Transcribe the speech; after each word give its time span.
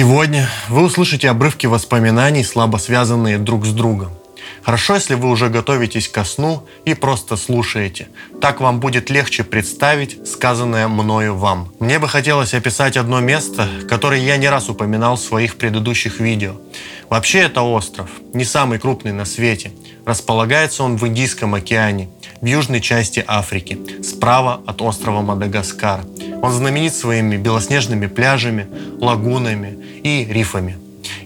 Сегодня 0.00 0.48
вы 0.70 0.84
услышите 0.84 1.28
обрывки 1.28 1.66
воспоминаний, 1.66 2.42
слабо 2.42 2.78
связанные 2.78 3.36
друг 3.36 3.66
с 3.66 3.72
другом. 3.74 4.12
Хорошо, 4.62 4.94
если 4.94 5.12
вы 5.12 5.28
уже 5.28 5.50
готовитесь 5.50 6.08
ко 6.08 6.24
сну 6.24 6.66
и 6.86 6.94
просто 6.94 7.36
слушаете. 7.36 8.08
Так 8.40 8.62
вам 8.62 8.80
будет 8.80 9.10
легче 9.10 9.44
представить 9.44 10.26
сказанное 10.26 10.88
мною 10.88 11.36
вам. 11.36 11.74
Мне 11.80 11.98
бы 11.98 12.08
хотелось 12.08 12.54
описать 12.54 12.96
одно 12.96 13.20
место, 13.20 13.68
которое 13.90 14.22
я 14.22 14.38
не 14.38 14.48
раз 14.48 14.70
упоминал 14.70 15.16
в 15.16 15.20
своих 15.20 15.56
предыдущих 15.56 16.18
видео. 16.18 16.54
Вообще 17.10 17.40
это 17.40 17.60
остров, 17.60 18.08
не 18.32 18.46
самый 18.46 18.78
крупный 18.78 19.12
на 19.12 19.26
свете. 19.26 19.70
Располагается 20.06 20.82
он 20.82 20.96
в 20.96 21.06
Индийском 21.06 21.54
океане, 21.54 22.08
в 22.40 22.46
южной 22.46 22.80
части 22.80 23.22
Африки, 23.26 23.78
справа 24.02 24.60
от 24.66 24.80
острова 24.80 25.20
Мадагаскар. 25.20 26.00
Он 26.42 26.52
знаменит 26.52 26.94
своими 26.94 27.36
белоснежными 27.36 28.06
пляжами, 28.06 28.66
лагунами 28.98 29.78
и 30.02 30.24
рифами. 30.24 30.78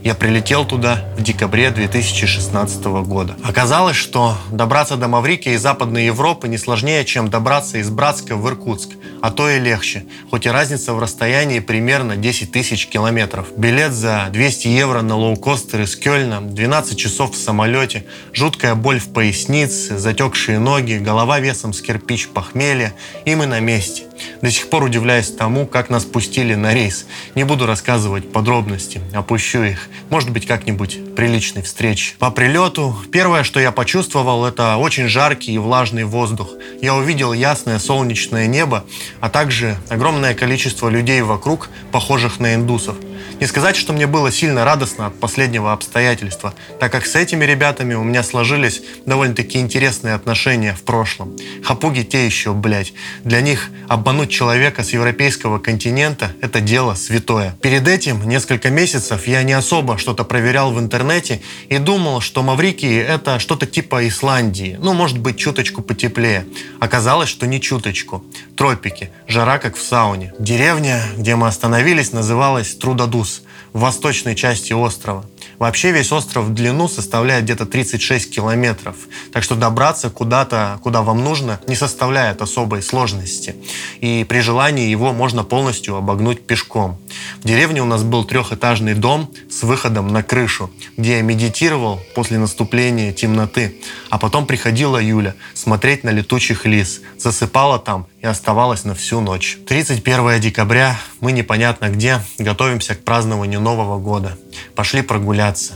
Я 0.05 0.15
прилетел 0.15 0.67
туда 0.67 1.03
в 1.17 1.23
декабре 1.23 1.71
2016 1.71 2.85
года. 3.07 3.37
Оказалось, 3.43 3.97
что 3.97 4.37
добраться 4.53 4.99
до 4.99 5.09
Маврикии 5.09 5.55
и 5.55 5.57
Западной 5.57 6.05
Европы 6.05 6.47
не 6.47 6.59
сложнее, 6.59 7.07
чем 7.07 7.31
добраться 7.31 7.79
из 7.79 7.89
Братска 7.89 8.37
в 8.37 8.47
Иркутск, 8.47 8.91
а 9.23 9.31
то 9.31 9.49
и 9.49 9.59
легче, 9.59 10.05
хоть 10.31 10.45
и 10.45 10.51
разница 10.51 10.93
в 10.93 10.99
расстоянии 10.99 11.61
примерно 11.61 12.17
10 12.17 12.53
тысяч 12.53 12.87
километров. 12.87 13.47
Билет 13.57 13.95
за 13.95 14.29
200 14.31 14.69
евро 14.69 15.01
на 15.01 15.17
лоукостер 15.17 15.81
из 15.81 15.97
Кёльна, 15.97 16.43
12 16.43 16.99
часов 16.99 17.33
в 17.33 17.39
самолете, 17.39 18.05
жуткая 18.35 18.75
боль 18.75 19.01
в 19.01 19.09
пояснице, 19.09 19.97
затекшие 19.97 20.59
ноги, 20.59 20.99
голова 20.99 21.41
весом 21.41 21.73
с 21.73 21.81
кирпич 21.81 22.29
похмелья, 22.29 22.93
и 23.25 23.35
мы 23.35 23.47
на 23.47 23.61
месте. 23.61 24.03
До 24.43 24.51
сих 24.51 24.69
пор 24.69 24.83
удивляюсь 24.83 25.31
тому, 25.31 25.67
как 25.67 25.89
нас 25.89 26.05
пустили 26.05 26.55
на 26.55 26.75
рейс. 26.75 27.07
Не 27.35 27.45
буду 27.45 27.65
рассказывать 27.65 28.31
подробности, 28.31 29.01
опущу 29.15 29.63
их. 29.63 29.89
Может 30.11 30.31
быть, 30.31 30.47
как-нибудь 30.47 31.14
приличной 31.14 31.62
встречи. 31.62 32.14
По 32.19 32.31
прилету 32.31 32.97
первое, 33.12 33.42
что 33.42 33.61
я 33.61 33.73
почувствовал, 33.73 34.45
это 34.45 34.77
очень 34.77 35.09
жаркий 35.09 35.53
и 35.53 35.59
влажный 35.59 36.05
воздух. 36.05 36.51
Я 36.81 36.95
увидел 36.95 37.33
ясное 37.33 37.78
солнечное 37.78 38.47
небо, 38.47 38.84
а 39.20 39.28
также 39.28 39.77
огромное 39.89 40.34
количество 40.34 40.89
людей 40.89 41.23
вокруг, 41.23 41.69
похожих 41.92 42.41
на 42.41 42.55
индусов. 42.55 42.97
Не 43.41 43.47
сказать, 43.47 43.77
что 43.77 43.92
мне 43.92 44.06
было 44.06 44.30
сильно 44.30 44.64
радостно 44.64 45.06
от 45.06 45.19
последнего 45.19 45.72
обстоятельства, 45.72 46.55
так 46.78 46.92
как 46.92 47.06
с 47.06 47.17
этими 47.17 47.44
ребятами 47.44 47.94
у 47.94 48.05
меня 48.05 48.22
сложились 48.22 48.83
довольно-таки 49.06 49.58
интересные 49.58 50.14
отношения 50.14 50.75
в 50.75 50.83
прошлом. 50.83 51.36
Хапуги 51.62 52.05
те 52.05 52.25
еще, 52.27 52.52
блядь. 52.52 52.92
Для 53.25 53.41
них 53.41 53.70
обмануть 53.89 54.30
человека 54.30 54.83
с 54.83 54.92
европейского 54.92 55.58
континента– 55.58 56.33
это 56.41 56.61
дело 56.61 56.95
святое. 56.95 57.56
Перед 57.61 57.89
этим 57.89 58.27
несколько 58.28 58.70
месяцев 58.70 59.27
я 59.27 59.42
не 59.42 59.52
особо 59.52 59.98
что-то 59.98 60.25
проверял 60.25 60.72
в 60.72 60.78
интернете 60.78 61.42
и 61.69 61.78
думал, 61.78 62.20
что 62.20 62.42
Маврикии– 62.42 62.98
это 63.08 63.39
что-то 63.39 63.67
типа 63.67 64.07
Исландии. 64.07 64.79
Ну, 64.80 64.95
может 64.95 65.18
быть, 65.18 65.36
чуточку 65.36 65.83
потеплее. 65.83 66.46
Оказалось, 66.80 67.29
что 67.29 67.46
не 67.46 67.61
чуточку. 67.61 68.24
Тропики. 68.57 69.11
Жара, 69.27 69.58
как 69.58 69.77
в 69.77 69.83
сауне. 69.83 70.33
Деревня, 70.39 71.02
где 71.17 71.34
мы 71.34 71.48
остановились, 71.48 72.13
называлась 72.13 72.74
Трудодус 73.14 73.42
в 73.73 73.80
восточной 73.80 74.35
части 74.35 74.73
острова. 74.73 75.25
Вообще 75.58 75.92
весь 75.92 76.11
остров 76.13 76.47
в 76.47 76.55
длину 76.55 76.89
составляет 76.89 77.45
где-то 77.45 77.64
36 77.64 78.35
километров. 78.35 78.97
Так 79.33 79.45
что 79.45 79.55
добраться 79.55 80.11
куда-то, 80.11 80.80
куда 80.83 81.02
вам 81.02 81.23
нужно, 81.23 81.61
не 81.69 81.77
составляет 81.77 82.42
особой 82.42 82.83
сложности. 82.83 83.55
И 84.01 84.25
при 84.29 84.41
желании 84.41 84.89
его 84.89 85.13
можно 85.13 85.45
полностью 85.45 85.97
обогнуть 85.97 86.47
пешком. 86.47 86.98
В 87.42 87.47
деревне 87.47 87.83
у 87.83 87.86
нас 87.86 88.02
был 88.02 88.25
трехэтажный 88.25 88.95
дом 88.95 89.31
с 89.48 89.63
выходом 89.63 90.08
на 90.08 90.23
крышу, 90.23 90.70
где 90.96 91.17
я 91.17 91.23
медитировал 91.23 92.01
после 92.14 92.39
наступления 92.39 93.13
темноты. 93.13 93.77
А 94.11 94.19
потом 94.19 94.46
приходила 94.46 95.01
Юля 95.01 95.35
смотреть 95.55 96.05
на 96.05 96.11
летучих 96.11 96.67
лис, 96.67 97.01
засыпала 97.19 97.79
там 97.79 98.07
и 98.24 98.27
оставалась 98.27 98.85
на 98.85 98.95
всю 98.95 99.20
ночь. 99.20 99.58
31 99.68 100.40
декабря 100.40 100.98
мы 101.20 101.30
непонятно 101.30 101.90
где 101.90 102.20
готовимся 102.39 102.95
к 102.95 103.05
празднованию 103.05 103.61
Нового 103.61 103.98
года. 103.98 104.39
Пошли 104.74 105.02
прогуляться. 105.02 105.74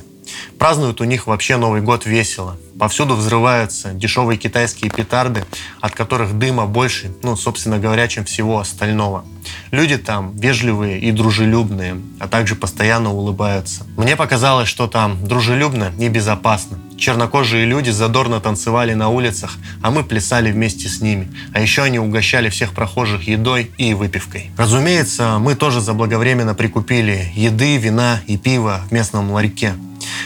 Празднуют 0.58 1.02
у 1.02 1.04
них 1.04 1.26
вообще 1.26 1.58
Новый 1.58 1.82
год 1.82 2.06
весело. 2.06 2.56
Повсюду 2.78 3.16
взрываются 3.16 3.90
дешевые 3.92 4.38
китайские 4.38 4.90
петарды, 4.90 5.44
от 5.80 5.94
которых 5.94 6.38
дыма 6.38 6.64
больше, 6.64 7.14
ну, 7.22 7.36
собственно 7.36 7.78
говоря, 7.78 8.08
чем 8.08 8.24
всего 8.24 8.60
остального. 8.60 9.26
Люди 9.70 9.98
там 9.98 10.34
вежливые 10.34 11.00
и 11.00 11.12
дружелюбные, 11.12 12.00
а 12.18 12.28
также 12.28 12.54
постоянно 12.54 13.12
улыбаются. 13.12 13.86
Мне 13.98 14.16
показалось, 14.16 14.68
что 14.68 14.86
там 14.86 15.22
дружелюбно 15.22 15.92
и 15.98 16.08
безопасно. 16.08 16.78
Чернокожие 16.98 17.64
люди 17.64 17.90
задорно 17.90 18.40
танцевали 18.40 18.92
на 18.92 19.08
улицах, 19.08 19.56
а 19.82 19.92
мы 19.92 20.02
плясали 20.02 20.50
вместе 20.50 20.88
с 20.88 21.00
ними. 21.00 21.32
А 21.54 21.60
еще 21.60 21.82
они 21.82 22.00
угощали 22.00 22.48
всех 22.48 22.72
прохожих 22.72 23.28
едой 23.28 23.70
и 23.78 23.94
выпивкой. 23.94 24.50
Разумеется, 24.56 25.38
мы 25.38 25.54
тоже 25.54 25.80
заблаговременно 25.80 26.56
прикупили 26.56 27.30
еды, 27.36 27.76
вина 27.76 28.20
и 28.26 28.36
пива 28.36 28.82
в 28.88 28.92
местном 28.92 29.30
ларьке. 29.30 29.74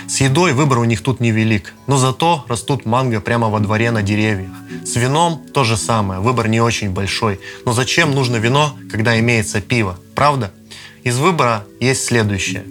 С 0.09 0.23
едой 0.23 0.55
выбор 0.55 0.79
у 0.79 0.85
них 0.85 1.03
тут 1.03 1.21
невелик, 1.21 1.75
но 1.87 1.99
зато 1.99 2.45
растут 2.49 2.87
манго 2.87 3.21
прямо 3.21 3.51
во 3.51 3.61
дворе 3.61 3.91
на 3.91 4.03
деревьях. 4.03 4.53
С 4.85 4.97
вином 4.97 5.43
то 5.53 5.65
же 5.65 5.77
самое, 5.77 6.21
выбор 6.21 6.49
не 6.49 6.61
очень 6.61 6.91
большой. 6.91 7.39
Но 7.67 7.73
зачем 7.73 8.15
нужно 8.15 8.37
вино, 8.37 8.75
когда 8.91 9.19
имеется 9.21 9.61
пиво, 9.61 9.99
правда? 10.15 10.53
Из 11.05 11.19
выбора 11.19 11.65
есть 11.81 12.05
следующее. 12.05 12.65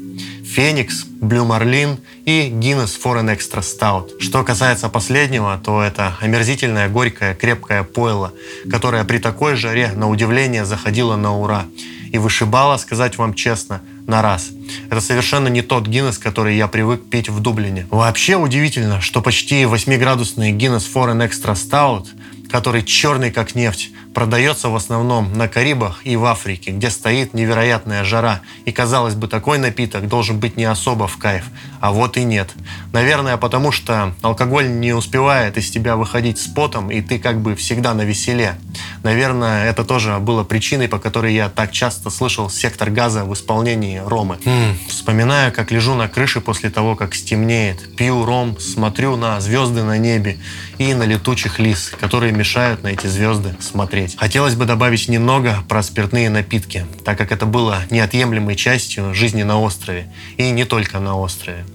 Феникс, 0.52 1.06
Блю 1.06 1.46
Марлин 1.46 2.00
и 2.26 2.50
Guinness 2.50 3.00
Foreign 3.02 3.34
Extra 3.34 3.62
Stout. 3.62 4.20
Что 4.20 4.44
касается 4.44 4.90
последнего, 4.90 5.58
то 5.64 5.82
это 5.82 6.18
омерзительное, 6.20 6.90
горькое, 6.90 7.36
крепкое 7.36 7.84
пойло, 7.84 8.34
которое 8.70 9.06
при 9.06 9.20
такой 9.20 9.56
жаре, 9.56 9.94
на 9.96 10.10
удивление, 10.10 10.66
заходило 10.66 11.16
на 11.16 11.38
ура 11.38 11.68
и 12.12 12.18
вышибало, 12.18 12.76
сказать 12.76 13.18
вам 13.18 13.34
честно, 13.34 13.82
на 14.08 14.22
раз. 14.22 14.50
Это 14.90 15.00
совершенно 15.00 15.48
не 15.48 15.62
тот 15.62 15.88
Гиннес, 15.88 16.18
который 16.18 16.58
я 16.58 16.68
привык 16.68 17.10
пить 17.10 17.30
в 17.30 17.40
Дублине. 17.40 17.88
Вообще 17.90 18.36
удивительно, 18.36 19.00
что 19.00 19.22
почти 19.22 19.64
8-градусный 19.64 20.52
Guinness 20.52 20.84
Foreign 20.94 21.26
Extra 21.26 21.54
Stout, 21.54 22.08
который 22.50 22.84
черный 22.84 23.32
как 23.32 23.56
нефть, 23.56 23.92
продается 24.14 24.70
в 24.70 24.76
основном 24.76 25.34
на 25.34 25.48
Карибах 25.48 26.02
и 26.04 26.16
в 26.16 26.26
Африке, 26.26 26.72
где 26.72 26.90
стоит 26.90 27.34
невероятная 27.34 28.04
жара. 28.04 28.42
И, 28.66 28.72
казалось 28.72 29.16
бы, 29.16 29.28
такой 29.28 29.58
напиток 29.58 30.08
должен 30.08 30.40
быть 30.40 30.58
не 30.58 30.66
особо 30.66 31.08
в 31.08 31.18
кайф. 31.18 31.46
А 31.80 31.92
вот 31.92 32.18
и 32.18 32.24
нет. 32.24 32.52
Наверное, 32.92 33.38
потому 33.38 33.72
что 33.72 34.14
алкоголь 34.22 34.70
не 34.70 34.94
успевает 34.94 35.58
из 35.58 35.70
тебя 35.70 35.96
выходить 35.96 36.40
с 36.40 36.48
потом, 36.48 36.92
и 36.92 37.02
ты 37.02 37.20
как 37.20 37.40
бы 37.42 37.56
всегда 37.56 37.94
на 37.94 38.02
веселе. 38.02 38.56
Наверное, 39.04 39.70
это 39.70 39.84
тоже 39.84 40.18
было 40.20 40.44
причиной, 40.44 40.88
по 40.88 41.00
которой 41.00 41.34
я 41.34 41.50
так 41.50 41.72
часто 41.72 42.10
слышал 42.10 42.50
«Сектор 42.50 42.90
газа» 42.90 43.24
в 43.24 43.34
исполнении 43.34 43.98
Ромы. 43.98 44.38
М-м, 44.46 44.78
вспоминаю, 44.88 45.52
как 45.52 45.72
лежу 45.72 45.96
на 45.96 46.08
крыше 46.08 46.42
после 46.42 46.70
того, 46.70 46.96
как 46.96 47.16
стемнеет, 47.16 47.96
пью 47.96 48.26
ром, 48.26 48.60
смотрю 48.60 49.16
на 49.16 49.40
звезды 49.40 49.84
на 49.84 49.98
небе 49.98 50.38
и 50.78 50.94
на 50.94 51.04
летучих 51.04 51.60
лис, 51.60 51.92
которые 52.00 52.32
мешают 52.32 52.84
на 52.84 52.90
эти 52.90 53.08
звезды 53.08 53.56
смотреть. 53.60 54.01
Хотелось 54.18 54.56
бы 54.56 54.66
добавить 54.66 55.08
немного 55.08 55.64
про 55.68 55.84
спиртные 55.84 56.30
напитки, 56.30 56.86
так 57.04 57.18
как 57.18 57.32
это 57.32 57.46
было 57.46 57.82
неотъемлемой 57.90 58.56
частью 58.56 59.14
жизни 59.14 59.44
на 59.44 59.60
острове. 59.60 60.12
И 60.38 60.50
не 60.52 60.66
только 60.66 61.00
на 61.00 61.18
острове. 61.18 61.66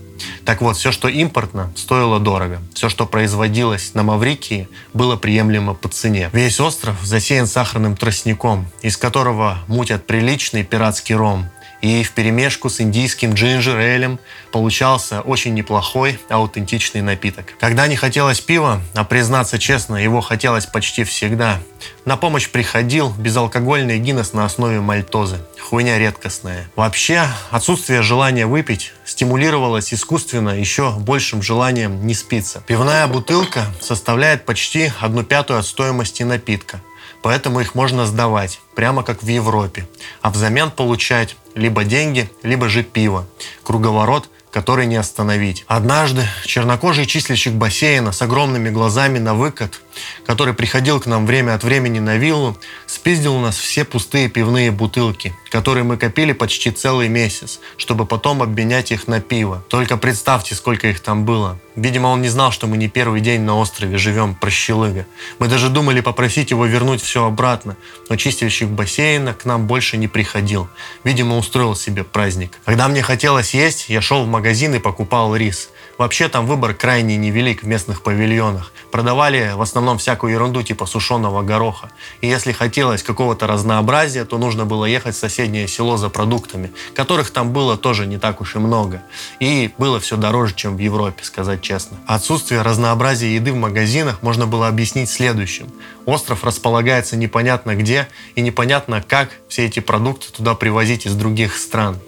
Так 0.44 0.60
вот, 0.60 0.76
все, 0.76 0.92
что 0.92 1.08
импортно, 1.08 1.72
стоило 1.76 2.20
дорого. 2.20 2.60
Все, 2.74 2.88
что 2.88 3.06
производилось 3.06 3.94
на 3.94 4.02
Маврикии, 4.02 4.68
было 4.94 5.16
приемлемо 5.16 5.74
по 5.74 5.88
цене. 5.88 6.30
Весь 6.32 6.60
остров 6.60 6.96
засеян 7.02 7.46
сахарным 7.46 7.96
тростником, 7.96 8.66
из 8.82 8.96
которого 8.96 9.58
мутят 9.66 10.06
приличный 10.06 10.64
пиратский 10.64 11.14
ром, 11.14 11.46
и 11.80 12.02
в 12.02 12.12
перемешку 12.12 12.68
с 12.70 12.80
индийским 12.80 13.34
джинджер-элем 13.34 14.18
получался 14.52 15.20
очень 15.20 15.54
неплохой 15.54 16.18
аутентичный 16.28 17.02
напиток. 17.02 17.54
Когда 17.60 17.86
не 17.86 17.96
хотелось 17.96 18.40
пива, 18.40 18.80
а 18.94 19.04
признаться 19.04 19.58
честно, 19.58 19.96
его 19.96 20.20
хотелось 20.20 20.66
почти 20.66 21.04
всегда, 21.04 21.60
на 22.04 22.16
помощь 22.16 22.48
приходил 22.48 23.12
безалкогольный 23.18 23.98
гиннес 23.98 24.32
на 24.32 24.44
основе 24.44 24.80
мальтозы. 24.80 25.38
Хуйня 25.60 25.98
редкостная. 25.98 26.68
Вообще, 26.76 27.26
отсутствие 27.50 28.02
желания 28.02 28.46
выпить 28.46 28.92
стимулировалось 29.04 29.92
искусственно 29.92 30.50
еще 30.50 30.92
большим 30.92 31.42
желанием 31.42 32.06
не 32.06 32.14
спиться. 32.14 32.62
Пивная 32.66 33.06
бутылка 33.06 33.66
составляет 33.80 34.44
почти 34.44 34.92
одну 35.00 35.24
пятую 35.24 35.58
от 35.58 35.66
стоимости 35.66 36.22
напитка 36.22 36.80
поэтому 37.22 37.60
их 37.60 37.74
можно 37.74 38.06
сдавать, 38.06 38.60
прямо 38.74 39.02
как 39.02 39.22
в 39.22 39.28
Европе, 39.28 39.86
а 40.22 40.30
взамен 40.30 40.70
получать 40.70 41.36
либо 41.54 41.84
деньги, 41.84 42.30
либо 42.42 42.68
же 42.68 42.82
пиво. 42.82 43.26
Круговорот 43.62 44.28
который 44.56 44.86
не 44.86 44.96
остановить. 44.96 45.66
Однажды 45.66 46.26
чернокожий 46.46 47.04
числищик 47.04 47.52
бассейна 47.52 48.10
с 48.10 48.22
огромными 48.22 48.70
глазами 48.70 49.18
на 49.18 49.34
выкат 49.34 49.82
который 50.26 50.54
приходил 50.54 51.00
к 51.00 51.06
нам 51.06 51.26
время 51.26 51.54
от 51.54 51.64
времени 51.64 51.98
на 51.98 52.16
виллу, 52.16 52.56
спиздил 52.86 53.36
у 53.36 53.40
нас 53.40 53.56
все 53.56 53.84
пустые 53.84 54.28
пивные 54.28 54.70
бутылки, 54.70 55.34
которые 55.50 55.84
мы 55.84 55.96
копили 55.96 56.32
почти 56.32 56.70
целый 56.70 57.08
месяц, 57.08 57.60
чтобы 57.76 58.06
потом 58.06 58.42
обменять 58.42 58.92
их 58.92 59.08
на 59.08 59.20
пиво. 59.20 59.64
Только 59.68 59.96
представьте, 59.96 60.54
сколько 60.54 60.88
их 60.88 61.00
там 61.00 61.24
было. 61.24 61.58
Видимо, 61.76 62.08
он 62.08 62.22
не 62.22 62.28
знал, 62.28 62.52
что 62.52 62.66
мы 62.66 62.78
не 62.78 62.88
первый 62.88 63.20
день 63.20 63.42
на 63.42 63.56
острове 63.58 63.98
живем, 63.98 64.34
прощелыга. 64.34 65.06
Мы 65.38 65.46
даже 65.48 65.68
думали 65.68 66.00
попросить 66.00 66.50
его 66.50 66.64
вернуть 66.64 67.02
все 67.02 67.26
обратно, 67.26 67.76
но 68.08 68.16
чистильщик 68.16 68.68
бассейна 68.68 69.34
к 69.34 69.44
нам 69.44 69.66
больше 69.66 69.98
не 69.98 70.08
приходил. 70.08 70.68
Видимо, 71.04 71.36
устроил 71.36 71.76
себе 71.76 72.02
праздник. 72.02 72.52
Когда 72.64 72.88
мне 72.88 73.02
хотелось 73.02 73.52
есть, 73.52 73.90
я 73.90 74.00
шел 74.00 74.24
в 74.24 74.28
магазин 74.28 74.74
и 74.74 74.78
покупал 74.78 75.36
рис. 75.36 75.68
Вообще 75.98 76.28
там 76.28 76.46
выбор 76.46 76.74
крайне 76.74 77.16
невелик 77.16 77.62
в 77.62 77.66
местных 77.66 78.02
павильонах. 78.02 78.72
Продавали 78.90 79.52
в 79.54 79.62
основном 79.62 79.96
всякую 79.96 80.32
ерунду 80.32 80.62
типа 80.62 80.84
сушеного 80.84 81.42
гороха. 81.42 81.90
И 82.20 82.28
если 82.28 82.52
хотелось 82.52 83.02
какого-то 83.02 83.46
разнообразия, 83.46 84.24
то 84.26 84.36
нужно 84.36 84.66
было 84.66 84.84
ехать 84.84 85.14
в 85.14 85.18
соседнее 85.18 85.66
село 85.68 85.96
за 85.96 86.10
продуктами, 86.10 86.70
которых 86.94 87.30
там 87.30 87.52
было 87.52 87.78
тоже 87.78 88.06
не 88.06 88.18
так 88.18 88.42
уж 88.42 88.56
и 88.56 88.58
много. 88.58 89.02
И 89.40 89.70
было 89.78 89.98
все 89.98 90.16
дороже, 90.16 90.54
чем 90.54 90.76
в 90.76 90.80
Европе, 90.80 91.24
сказать 91.24 91.62
честно. 91.62 91.96
Отсутствие 92.06 92.60
разнообразия 92.60 93.34
еды 93.34 93.52
в 93.52 93.56
магазинах 93.56 94.22
можно 94.22 94.46
было 94.46 94.68
объяснить 94.68 95.08
следующим. 95.08 95.68
Остров 96.04 96.44
располагается 96.44 97.16
непонятно 97.16 97.74
где, 97.74 98.06
и 98.34 98.42
непонятно 98.42 99.02
как 99.06 99.30
все 99.48 99.64
эти 99.64 99.80
продукты 99.80 100.30
туда 100.30 100.54
привозить 100.54 101.06
из 101.06 101.14
других 101.14 101.56
стран. 101.56 101.98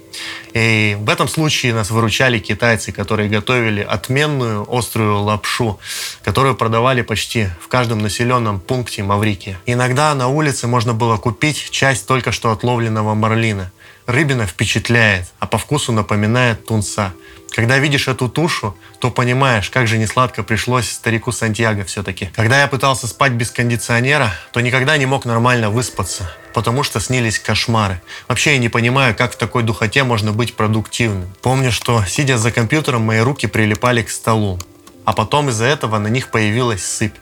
И 0.54 0.96
в 1.00 1.08
этом 1.10 1.28
случае 1.28 1.74
нас 1.74 1.90
выручали 1.90 2.38
китайцы, 2.38 2.92
которые 2.92 3.28
готовили 3.28 3.80
отменную 3.80 4.66
острую 4.68 5.20
лапшу, 5.20 5.78
которую 6.22 6.54
продавали 6.56 7.02
почти 7.02 7.48
в 7.60 7.68
каждом 7.68 7.98
населенном 8.00 8.60
пункте 8.60 9.02
Маврикии. 9.02 9.56
Иногда 9.66 10.14
на 10.14 10.28
улице 10.28 10.66
можно 10.66 10.94
было 10.94 11.16
купить 11.16 11.70
часть 11.70 12.06
только 12.06 12.32
что 12.32 12.50
отловленного 12.50 13.14
марлина. 13.14 13.70
Рыбина 14.08 14.46
впечатляет, 14.46 15.26
а 15.38 15.46
по 15.46 15.58
вкусу 15.58 15.92
напоминает 15.92 16.64
тунца. 16.64 17.12
Когда 17.50 17.76
видишь 17.76 18.08
эту 18.08 18.30
тушу, 18.30 18.74
то 19.00 19.10
понимаешь, 19.10 19.68
как 19.68 19.86
же 19.86 19.98
несладко 19.98 20.42
пришлось 20.42 20.90
старику 20.90 21.30
Сантьяго 21.30 21.84
все-таки. 21.84 22.30
Когда 22.34 22.58
я 22.58 22.68
пытался 22.68 23.06
спать 23.06 23.32
без 23.32 23.50
кондиционера, 23.50 24.32
то 24.54 24.62
никогда 24.62 24.96
не 24.96 25.04
мог 25.04 25.26
нормально 25.26 25.68
выспаться, 25.68 26.32
потому 26.54 26.84
что 26.84 27.00
снились 27.00 27.38
кошмары. 27.38 28.00
Вообще 28.28 28.52
я 28.52 28.58
не 28.58 28.70
понимаю, 28.70 29.14
как 29.14 29.34
в 29.34 29.36
такой 29.36 29.62
духоте 29.62 30.04
можно 30.04 30.32
быть 30.32 30.56
продуктивным. 30.56 31.28
Помню, 31.42 31.70
что, 31.70 32.02
сидя 32.06 32.38
за 32.38 32.50
компьютером, 32.50 33.02
мои 33.02 33.20
руки 33.20 33.46
прилипали 33.46 34.00
к 34.00 34.08
столу. 34.08 34.58
А 35.04 35.12
потом 35.12 35.50
из-за 35.50 35.66
этого 35.66 35.98
на 35.98 36.08
них 36.08 36.30
появилась 36.30 36.82
сыпь. 36.82 37.14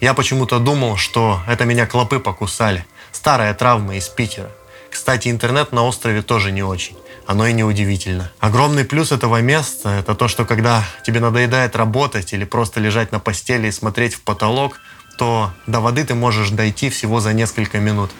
Я 0.00 0.12
почему-то 0.12 0.58
думал, 0.58 0.96
что 0.96 1.40
это 1.46 1.66
меня 1.66 1.86
клопы 1.86 2.18
покусали. 2.18 2.84
Старая 3.12 3.54
травма 3.54 3.94
из 3.94 4.08
Питера. 4.08 4.50
Кстати, 4.92 5.28
интернет 5.28 5.72
на 5.72 5.84
острове 5.84 6.22
тоже 6.22 6.52
не 6.52 6.62
очень 6.62 6.96
оно 7.26 7.46
и 7.46 7.52
не 7.52 7.64
удивительно. 7.64 8.30
Огромный 8.40 8.84
плюс 8.84 9.12
этого 9.12 9.40
места– 9.40 9.90
это 10.00 10.14
то, 10.14 10.28
что 10.28 10.44
когда 10.44 10.84
тебе 11.04 11.20
надоедает 11.20 11.76
работать 11.76 12.32
или 12.32 12.44
просто 12.44 12.80
лежать 12.80 13.12
на 13.12 13.20
постели 13.20 13.68
и 13.68 13.72
смотреть 13.72 14.14
в 14.14 14.22
потолок, 14.22 14.80
то 15.18 15.52
до 15.66 15.80
воды 15.80 16.04
ты 16.04 16.14
можешь 16.14 16.50
дойти 16.50 16.88
всего 16.90 17.20
за 17.20 17.32
несколько 17.32 17.78
минут. 17.78 18.10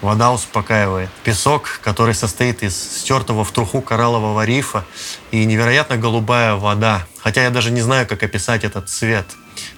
Вода 0.00 0.32
успокаивает. 0.32 1.08
Песок, 1.24 1.80
который 1.82 2.14
состоит 2.14 2.62
из 2.62 2.76
стертого 2.76 3.44
в 3.44 3.50
труху 3.52 3.80
кораллового 3.80 4.44
рифа 4.44 4.84
и 5.30 5.44
невероятно 5.44 5.96
голубая 5.96 6.54
вода. 6.54 7.06
Хотя 7.20 7.42
я 7.42 7.50
даже 7.50 7.70
не 7.70 7.80
знаю, 7.80 8.06
как 8.06 8.22
описать 8.22 8.64
этот 8.64 8.88
цвет. 8.88 9.26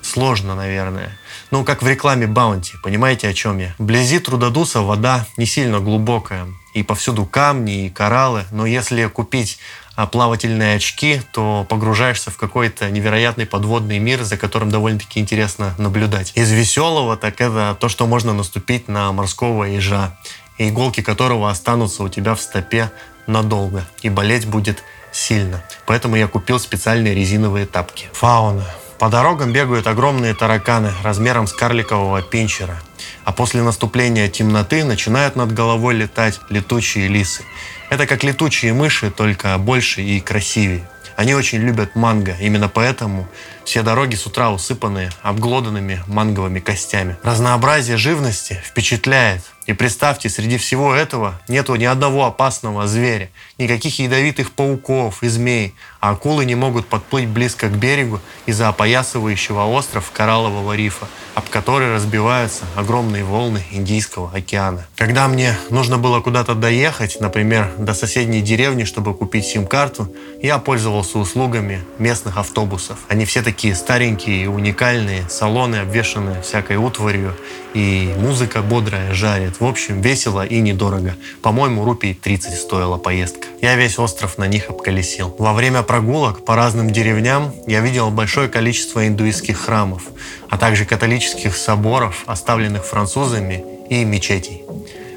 Сложно, 0.03 0.55
наверное. 0.55 1.17
Ну, 1.51 1.65
как 1.65 1.83
в 1.83 1.89
рекламе 1.89 2.27
Баунти, 2.27 2.75
понимаете, 2.83 3.29
о 3.29 3.35
чем 3.35 3.59
я? 3.59 3.75
Вблизи 3.79 4.19
Трудодуса 4.19 4.81
вода 4.81 5.27
не 5.37 5.47
сильно 5.47 5.81
глубокая, 5.81 6.47
и 6.75 6.83
повсюду 6.83 7.25
камни 7.25 7.87
и 7.87 7.91
кораллы, 7.91 8.45
но 8.51 8.67
если 8.67 9.07
купить 9.07 9.59
а, 9.97 10.07
плавательные 10.07 10.77
очки, 10.77 11.21
то 11.33 11.65
погружаешься 11.69 12.31
в 12.31 12.37
какой-то 12.37 12.91
невероятный 12.91 13.47
подводный 13.47 13.99
мир, 13.99 14.25
за 14.25 14.37
которым 14.37 14.71
довольно-таки 14.71 15.21
интересно 15.21 15.75
наблюдать. 15.79 16.33
Из 16.35 16.51
веселого, 16.51 17.17
так 17.17 17.41
это 17.41 17.77
то, 17.79 17.89
что 17.89 18.07
можно 18.07 18.33
наступить 18.33 18.89
на 18.89 19.13
морского 19.13 19.65
ежа, 19.65 20.19
иголки 20.59 21.01
которого 21.01 21.49
останутся 21.49 22.03
у 22.03 22.09
тебя 22.09 22.35
в 22.35 22.41
стопе 22.41 22.91
надолго, 23.27 23.87
и 24.03 24.11
болеть 24.11 24.47
будет 24.47 24.83
сильно. 25.13 25.63
Поэтому 25.87 26.17
я 26.17 26.27
купил 26.27 26.59
специальные 26.59 27.15
резиновые 27.15 27.67
тапки. 27.67 28.09
Фауна. 28.13 28.67
По 28.99 29.09
дорогам 29.09 29.53
бегают 29.53 29.87
огромные 29.87 30.35
тараканы 30.35 30.93
размером 31.03 31.47
с 31.47 31.53
карликового 31.53 32.23
пинчера. 32.23 32.81
А 33.25 33.33
после 33.33 33.63
наступления 33.63 34.29
темноты 34.29 34.85
начинают 34.85 35.37
над 35.37 35.53
головой 35.53 35.95
летать 35.95 36.41
летучие 36.49 37.09
лисы. 37.09 37.45
Это 37.91 38.07
как 38.07 38.23
летучие 38.23 38.73
мыши, 38.73 39.11
только 39.11 39.57
больше 39.59 40.03
и 40.03 40.21
красивее. 40.21 40.89
Они 41.17 41.35
очень 41.35 41.59
любят 41.59 41.95
манго, 41.95 42.37
именно 42.41 42.69
поэтому 42.69 43.29
все 43.65 43.83
дороги 43.83 44.17
с 44.17 44.27
утра 44.27 44.51
усыпаны 44.51 45.11
обглоданными 45.23 46.03
манговыми 46.07 46.59
костями. 46.59 47.17
Разнообразие 47.23 47.97
живности 47.97 48.61
впечатляет. 48.65 49.43
И 49.67 49.73
представьте, 49.73 50.29
среди 50.29 50.59
всего 50.59 50.95
этого 50.95 51.41
нету 51.49 51.75
ни 51.77 51.85
одного 51.85 52.27
опасного 52.27 52.87
зверя, 52.87 53.31
никаких 53.57 53.99
ядовитых 53.99 54.53
пауков 54.53 55.23
и 55.23 55.29
змей, 55.29 55.75
а 56.01 56.11
акулы 56.11 56.45
не 56.45 56.55
могут 56.55 56.87
подплыть 56.87 57.27
близко 57.27 57.69
к 57.69 57.79
берегу 57.79 58.21
из-за 58.45 58.69
опоясывающего 58.69 59.65
остров 59.65 60.11
кораллового 60.13 60.77
рифа, 60.77 61.09
об 61.35 61.49
который 61.49 61.95
разбиваются 61.95 62.65
огромные 62.75 63.23
волны 63.23 63.63
Индийского 63.71 64.31
океана. 64.35 64.85
Когда 64.97 65.29
мне 65.29 65.57
нужно 65.71 65.99
было 65.99 66.21
куда-то 66.21 66.55
доехать, 66.55 67.19
например, 67.21 67.71
до 67.79 67.95
соседней 67.95 68.43
деревни, 68.43 68.83
чтобы 68.83 69.15
купить 69.15 69.47
сим-карту, 69.47 70.13
я 70.43 70.59
пользовался 70.59 71.17
услугами 71.17 71.85
местных 71.99 72.39
автобусов. 72.39 72.99
Они 73.09 73.25
все 73.25 73.41
такие 73.41 73.75
старенькие 73.77 74.45
и 74.45 74.47
уникальные, 74.47 75.29
салоны 75.29 75.77
обвешаны 75.77 76.43
всякой 76.43 76.77
утварью, 76.77 77.35
и 77.73 78.13
музыка 78.19 78.61
бодрая 78.63 79.15
жарит. 79.15 79.54
В 79.61 79.65
общем, 79.65 80.01
весело 80.01 80.45
и 80.45 80.61
недорого. 80.61 81.15
По-моему, 81.43 81.85
рупий 81.85 82.15
30 82.15 82.55
стоила 82.59 82.97
поездка. 82.97 83.47
Я 83.61 83.77
весь 83.77 83.99
остров 83.99 84.37
на 84.39 84.47
них 84.47 84.69
обколесил. 84.69 85.35
Во 85.39 85.53
время 85.53 85.83
прогулок 85.83 86.45
по 86.45 86.57
разным 86.57 86.91
деревням 86.91 87.55
я 87.67 87.81
видел 87.81 88.11
большое 88.11 88.49
количество 88.49 89.07
индуистских 89.07 89.59
храмов, 89.59 90.03
а 90.51 90.59
также 90.59 90.85
католических 90.85 91.57
соборов, 91.57 92.25
оставленных 92.27 92.85
французами, 92.85 93.65
и 93.91 94.05
мечетей. 94.05 94.65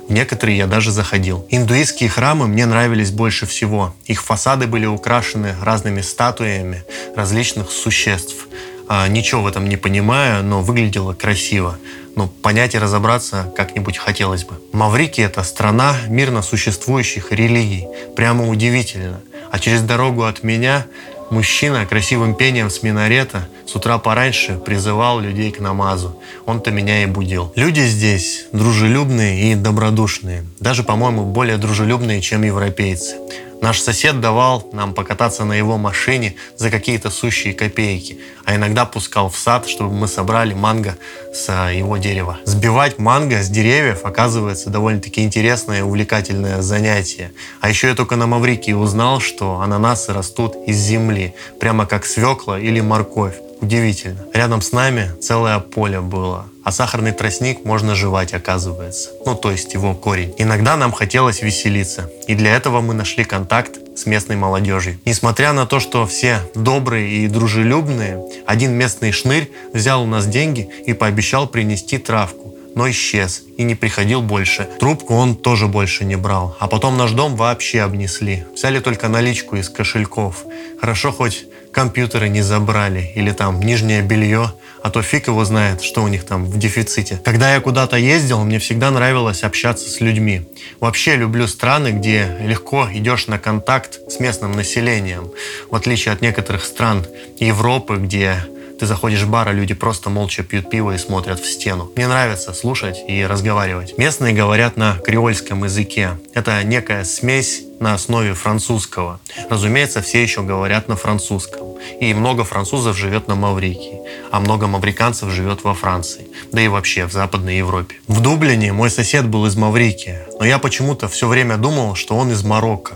В 0.08 0.12
некоторые 0.12 0.58
я 0.58 0.68
даже 0.68 0.92
заходил. 0.92 1.46
Индуистские 1.50 2.10
храмы 2.10 2.48
мне 2.48 2.66
нравились 2.66 3.12
больше 3.12 3.46
всего. 3.46 3.94
Их 4.06 4.24
фасады 4.24 4.68
были 4.68 4.86
украшены 4.86 5.56
разными 5.62 6.02
статуями 6.02 6.84
различных 7.16 7.72
существ. 7.72 8.47
А, 8.88 9.08
ничего 9.08 9.42
в 9.42 9.48
этом 9.48 9.68
не 9.68 9.78
понимаю, 9.78 10.44
но 10.44 10.62
выглядело 10.62 11.14
красиво 11.14 11.78
ну, 12.18 12.28
понять 12.28 12.74
и 12.74 12.80
разобраться 12.80 13.54
как-нибудь 13.56 13.98
хотелось 13.98 14.44
бы. 14.44 14.56
Маврики– 14.74 15.22
это 15.22 15.44
страна 15.44 15.96
мирно 16.08 16.42
существующих 16.42 17.32
религий. 17.32 17.88
Прямо 18.16 18.50
удивительно. 18.50 19.22
А 19.52 19.60
через 19.60 19.84
дорогу 19.84 20.24
от 20.24 20.42
меня 20.42 20.88
мужчина 21.30 21.86
красивым 21.86 22.34
пением 22.34 22.72
с 22.72 22.82
минарета 22.82 23.48
с 23.68 23.76
утра 23.76 24.00
пораньше 24.00 24.58
призывал 24.58 25.20
людей 25.20 25.52
к 25.52 25.60
намазу. 25.60 26.20
Он-то 26.48 26.72
меня 26.72 27.04
и 27.04 27.06
будил. 27.06 27.54
Люди 27.56 27.82
здесь 27.82 28.48
дружелюбные 28.52 29.52
и 29.52 29.56
добродушные. 29.56 30.44
Даже, 30.60 30.82
по-моему, 30.82 31.24
более 31.24 31.58
дружелюбные, 31.58 32.22
чем 32.22 32.42
европейцы. 32.42 33.16
Наш 33.62 33.82
сосед 33.82 34.22
давал 34.22 34.68
нам 34.72 34.94
покататься 34.94 35.44
на 35.44 35.54
его 35.54 35.78
машине 35.78 36.36
за 36.58 36.70
какие-то 36.70 37.10
сущие 37.10 37.54
копейки, 37.54 38.20
а 38.46 38.56
иногда 38.56 38.86
пускал 38.86 39.30
в 39.30 39.38
сад, 39.38 39.68
чтобы 39.68 39.94
мы 39.94 40.08
собрали 40.08 40.54
манго 40.54 40.98
с 41.34 41.46
а, 41.50 41.70
его 41.72 41.98
дерева. 41.98 42.38
Сбивать 42.46 43.00
манго 43.00 43.42
с 43.42 43.50
деревьев 43.50 44.06
оказывается 44.06 44.70
довольно-таки 44.70 45.24
интересное 45.24 45.80
и 45.80 45.82
увлекательное 45.82 46.62
занятие. 46.62 47.32
А 47.60 47.70
еще 47.70 47.88
я 47.88 47.96
только 47.96 48.16
на 48.16 48.28
Маврикии 48.28 48.74
узнал, 48.74 49.20
что 49.20 49.60
ананасы 49.60 50.14
растут 50.14 50.56
из 50.68 50.78
земли, 50.78 51.34
прямо 51.60 51.86
как 51.86 52.06
свекла 52.06 52.60
или 52.60 52.80
морковь. 52.80 53.36
Удивительно. 53.62 54.26
Рядом 54.34 54.62
с 54.62 54.72
нами 54.72 55.12
целое 55.22 55.60
поле 55.60 56.00
было. 56.02 56.46
А 56.64 56.72
сахарный 56.72 57.12
тростник 57.12 57.64
можно 57.66 57.96
жевать, 57.96 58.34
оказывается. 58.34 59.10
Ну, 59.26 59.36
то 59.36 59.52
есть 59.52 59.74
его 59.74 59.94
корень. 59.94 60.34
Иногда 60.38 60.76
нам 60.76 60.92
хотелось 60.92 61.42
веселиться. 61.42 62.10
И 62.28 62.36
для 62.36 62.56
этого 62.56 62.82
мы 62.82 62.94
нашли 62.94 63.24
контакт 63.24 63.78
с 63.96 64.06
местной 64.06 64.36
молодежью. 64.36 65.00
Несмотря 65.06 65.54
на 65.54 65.66
то, 65.66 65.80
что 65.80 66.06
все 66.06 66.40
добрые 66.56 67.26
и 67.26 67.28
дружелюбные, 67.28 68.22
один 68.46 68.74
местный 68.74 69.12
шнырь 69.12 69.52
взял 69.74 70.04
у 70.04 70.08
нас 70.08 70.28
деньги 70.28 70.70
и 70.86 70.94
пообещал 70.94 71.48
принести 71.48 71.98
травку 71.98 72.58
но 72.78 72.88
исчез 72.92 73.42
и 73.58 73.64
не 73.64 73.74
приходил 73.74 74.22
больше. 74.22 74.70
Трубку 74.80 75.16
он 75.16 75.36
тоже 75.36 75.66
больше 75.66 76.06
не 76.06 76.16
брал. 76.16 76.56
А 76.60 76.68
потом 76.68 76.96
наш 76.96 77.12
дом 77.12 77.36
вообще 77.36 77.82
обнесли. 77.82 78.46
Взяли 78.54 78.80
только 78.80 79.08
наличку 79.08 79.56
из 79.56 79.68
кошельков. 79.68 80.46
Хорошо 80.80 81.12
хоть 81.12 81.46
компьютеры 81.78 82.28
не 82.28 82.42
забрали 82.42 83.12
или 83.14 83.32
там 83.32 83.60
нижнее 83.60 84.02
белье 84.02 84.52
а 84.82 84.90
то 84.90 85.02
фиг 85.02 85.28
его 85.28 85.44
знает, 85.44 85.82
что 85.82 86.02
у 86.02 86.08
них 86.08 86.24
там 86.24 86.46
в 86.46 86.58
дефиците. 86.58 87.20
Когда 87.26 87.54
я 87.54 87.60
куда-то 87.60 87.98
ездил, 87.98 88.44
мне 88.44 88.58
всегда 88.58 88.90
нравилось 88.90 89.44
общаться 89.44 89.90
с 89.90 90.00
людьми. 90.00 90.48
Вообще 90.80 91.18
люблю 91.18 91.46
страны, 91.48 91.90
где 91.90 92.38
легко 92.40 92.88
идешь 92.94 93.28
на 93.28 93.38
контакт 93.38 94.00
с 94.10 94.20
местным 94.22 94.54
населением, 94.54 95.30
в 95.70 95.76
отличие 95.76 96.14
от 96.14 96.22
некоторых 96.22 96.64
стран 96.64 97.06
Европы, 97.40 97.98
где 97.98 98.38
ты 98.80 98.86
заходишь 98.86 99.24
в 99.24 99.30
бар, 99.30 99.50
а 99.50 99.54
люди 99.54 99.74
просто 99.74 100.10
молча 100.10 100.44
пьют 100.44 100.70
пиво 100.70 100.94
и 100.94 100.98
смотрят 100.98 101.40
в 101.40 101.52
стену. 101.52 101.92
Мне 101.96 102.08
нравится 102.08 102.54
слушать 102.54 102.98
и 103.08 103.26
разговаривать. 103.26 103.98
Местные 103.98 104.34
говорят 104.34 104.78
на 104.78 104.98
креольском 105.00 105.64
языке. 105.64 106.20
Это 106.34 106.64
некая 106.64 107.04
смесь 107.04 107.64
на 107.80 107.94
основе 107.94 108.34
французского. 108.34 109.20
Разумеется, 109.50 110.02
все 110.02 110.22
еще 110.22 110.42
говорят 110.42 110.88
на 110.88 110.96
французском. 110.96 111.78
И 112.00 112.14
много 112.14 112.44
французов 112.44 112.98
живет 112.98 113.28
на 113.28 113.36
Маврикии, 113.36 114.02
а 114.32 114.40
много 114.40 114.68
мавриканцев 114.68 115.30
живет 115.30 115.64
во 115.64 115.74
Франции, 115.74 116.28
да 116.52 116.62
и 116.62 116.68
вообще 116.68 117.06
в 117.06 117.12
Западной 117.12 117.58
Европе. 117.58 117.96
В 118.08 118.20
Дублине 118.20 118.74
мой 118.74 118.90
сосед 118.90 119.28
был 119.28 119.46
из 119.46 119.56
Маврикии, 119.56 120.18
но 120.40 120.46
я 120.46 120.58
почему-то 120.60 121.08
все 121.08 121.28
время 121.28 121.58
думал, 121.58 121.96
что 121.96 122.16
он 122.16 122.32
из 122.32 122.44
Марокко. 122.44 122.96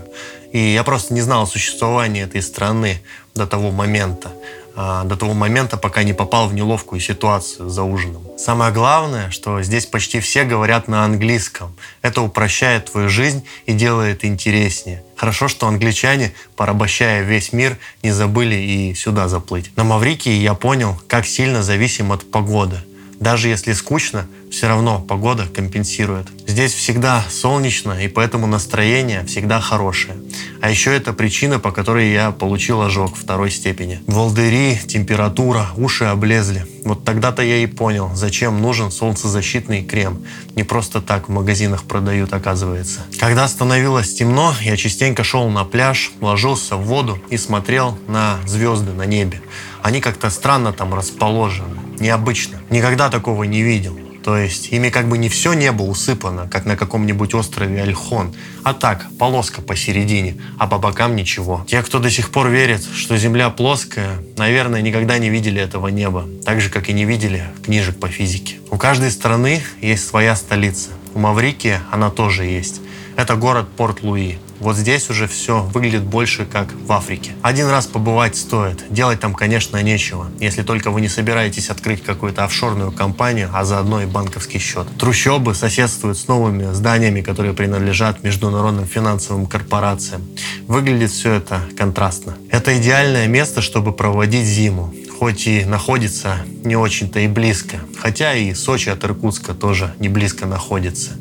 И 0.52 0.58
я 0.58 0.82
просто 0.82 1.14
не 1.14 1.22
знал 1.22 1.44
о 1.44 1.46
существовании 1.46 2.22
этой 2.22 2.42
страны 2.42 3.00
до 3.34 3.46
того 3.46 3.70
момента. 3.70 4.32
А, 4.74 5.04
до 5.04 5.16
того 5.16 5.34
момента, 5.34 5.76
пока 5.76 6.02
не 6.02 6.14
попал 6.14 6.48
в 6.48 6.54
неловкую 6.54 7.00
ситуацию 7.00 7.68
за 7.68 7.82
ужином. 7.82 8.22
Самое 8.38 8.72
главное, 8.72 9.30
что 9.30 9.62
здесь 9.62 9.84
почти 9.84 10.20
все 10.20 10.44
говорят 10.44 10.88
на 10.88 11.04
английском. 11.04 11.74
Это 12.00 12.22
упрощает 12.22 12.90
твою 12.90 13.08
жизнь 13.08 13.44
и 13.66 13.72
делает 13.72 14.24
интереснее. 14.24 15.02
Хорошо, 15.14 15.48
что 15.48 15.66
англичане, 15.66 16.32
порабощая 16.56 17.22
весь 17.22 17.52
мир, 17.52 17.76
не 18.02 18.12
забыли 18.12 18.54
и 18.54 18.94
сюда 18.94 19.28
заплыть. 19.28 19.76
На 19.76 19.84
Маврикии 19.84 20.32
я 20.32 20.54
понял, 20.54 20.98
как 21.06 21.26
сильно 21.26 21.62
зависим 21.62 22.10
от 22.10 22.30
погоды. 22.30 22.78
Даже 23.20 23.48
если 23.48 23.72
скучно, 23.72 24.26
все 24.50 24.66
равно 24.66 25.00
погода 25.00 25.46
компенсирует. 25.46 26.26
Здесь 26.48 26.72
всегда 26.74 27.24
солнечно, 27.30 27.92
и 27.92 28.08
поэтому 28.08 28.48
настроение 28.48 29.24
всегда 29.26 29.60
хорошее. 29.60 30.16
А 30.62 30.70
еще 30.70 30.94
это 30.94 31.12
причина, 31.12 31.58
по 31.58 31.72
которой 31.72 32.12
я 32.12 32.30
получил 32.30 32.82
ожог 32.82 33.16
второй 33.16 33.50
степени. 33.50 34.00
Волдыри, 34.06 34.78
температура, 34.86 35.66
уши 35.76 36.04
облезли. 36.04 36.64
Вот 36.84 37.04
тогда-то 37.04 37.42
я 37.42 37.56
и 37.56 37.66
понял, 37.66 38.12
зачем 38.14 38.62
нужен 38.62 38.92
солнцезащитный 38.92 39.82
крем. 39.82 40.24
Не 40.54 40.62
просто 40.62 41.00
так 41.00 41.28
в 41.28 41.32
магазинах 41.32 41.82
продают, 41.82 42.32
оказывается. 42.32 43.00
Когда 43.18 43.48
становилось 43.48 44.14
темно, 44.14 44.54
я 44.60 44.76
частенько 44.76 45.24
шел 45.24 45.48
на 45.48 45.64
пляж, 45.64 46.12
ложился 46.20 46.76
в 46.76 46.84
воду 46.84 47.18
и 47.28 47.36
смотрел 47.38 47.98
на 48.06 48.38
звезды 48.46 48.92
на 48.92 49.02
небе. 49.02 49.42
Они 49.82 50.00
как-то 50.00 50.30
странно 50.30 50.72
там 50.72 50.94
расположены, 50.94 51.76
необычно. 51.98 52.62
Никогда 52.70 53.10
такого 53.10 53.42
не 53.42 53.62
видел. 53.62 53.98
То 54.22 54.36
есть 54.36 54.68
ими 54.72 54.88
как 54.88 55.08
бы 55.08 55.18
не 55.18 55.28
все 55.28 55.52
небо 55.52 55.82
усыпано, 55.82 56.48
как 56.48 56.64
на 56.64 56.76
каком-нибудь 56.76 57.34
острове 57.34 57.82
Альхон, 57.82 58.34
а 58.62 58.72
так, 58.72 59.06
полоска 59.18 59.62
посередине, 59.62 60.36
а 60.58 60.66
по 60.66 60.78
бокам 60.78 61.16
ничего. 61.16 61.64
Те, 61.68 61.82
кто 61.82 61.98
до 61.98 62.10
сих 62.10 62.30
пор 62.30 62.48
верит, 62.48 62.84
что 62.94 63.16
Земля 63.16 63.50
плоская, 63.50 64.18
наверное, 64.36 64.80
никогда 64.80 65.18
не 65.18 65.28
видели 65.28 65.60
этого 65.60 65.88
неба, 65.88 66.26
так 66.44 66.60
же, 66.60 66.70
как 66.70 66.88
и 66.88 66.92
не 66.92 67.04
видели 67.04 67.44
книжек 67.64 67.98
по 67.98 68.08
физике. 68.08 68.56
У 68.70 68.76
каждой 68.76 69.10
страны 69.10 69.62
есть 69.80 70.06
своя 70.06 70.36
столица. 70.36 70.90
У 71.14 71.18
Маврикии 71.18 71.80
она 71.90 72.10
тоже 72.10 72.44
есть. 72.44 72.80
Это 73.16 73.34
город 73.34 73.68
Порт-Луи. 73.76 74.38
Вот 74.62 74.76
здесь 74.76 75.10
уже 75.10 75.26
все 75.26 75.60
выглядит 75.74 76.04
больше 76.04 76.46
как 76.46 76.72
в 76.72 76.92
Африке. 76.92 77.32
Один 77.42 77.66
раз 77.66 77.88
побывать 77.88 78.36
стоит. 78.36 78.84
Делать 78.90 79.18
там, 79.18 79.34
конечно, 79.34 79.82
нечего, 79.82 80.30
если 80.38 80.62
только 80.62 80.92
вы 80.92 81.00
не 81.00 81.08
собираетесь 81.08 81.68
открыть 81.68 82.04
какую-то 82.04 82.44
офшорную 82.44 82.92
компанию, 82.92 83.50
а 83.52 83.64
заодно 83.64 84.02
и 84.02 84.06
банковский 84.06 84.60
счет. 84.60 84.86
Трущобы 85.00 85.56
соседствуют 85.56 86.16
с 86.16 86.28
новыми 86.28 86.72
зданиями, 86.72 87.22
которые 87.22 87.54
принадлежат 87.54 88.22
международным 88.22 88.86
финансовым 88.86 89.46
корпорациям. 89.46 90.22
Выглядит 90.68 91.10
все 91.10 91.32
это 91.32 91.62
контрастно. 91.76 92.36
Это 92.48 92.78
идеальное 92.78 93.26
место, 93.26 93.62
чтобы 93.62 93.92
проводить 93.92 94.46
зиму 94.46 94.94
хоть 95.22 95.46
и 95.46 95.64
находится 95.64 96.38
не 96.64 96.74
очень-то 96.74 97.20
и 97.20 97.28
близко. 97.28 97.78
Хотя 97.96 98.34
и 98.34 98.54
Сочи 98.54 98.88
от 98.88 99.04
Иркутска 99.04 99.54
тоже 99.54 99.94
не 100.00 100.08
близко 100.08 100.46
находится. 100.46 101.12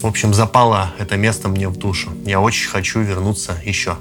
В 0.00 0.06
общем, 0.06 0.32
запало 0.32 0.94
это 0.98 1.18
место 1.18 1.48
мне 1.48 1.68
в 1.68 1.76
душу. 1.76 2.10
Я 2.24 2.40
очень 2.40 2.68
хочу 2.68 3.00
вернуться 3.00 3.60
еще. 3.64 3.98